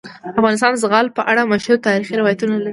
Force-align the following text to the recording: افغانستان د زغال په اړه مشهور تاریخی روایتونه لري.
افغانستان 0.39 0.71
د 0.73 0.77
زغال 0.83 1.07
په 1.17 1.21
اړه 1.31 1.49
مشهور 1.53 1.77
تاریخی 1.87 2.13
روایتونه 2.17 2.53
لري. 2.59 2.69